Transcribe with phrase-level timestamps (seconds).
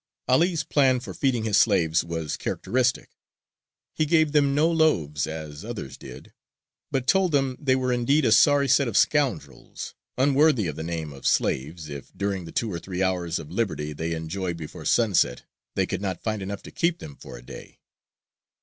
[0.27, 3.11] 'Ali's plan for feeding his slaves was characteristic.
[3.93, 6.33] He gave them no loaves as others did,
[6.89, 11.13] but told them they were indeed a sorry set of scoundrels, unworthy of the name
[11.13, 15.43] of slaves, if, during the two or three hours of liberty they enjoyed before sunset,
[15.75, 17.77] they could not find enough to keep them for a day.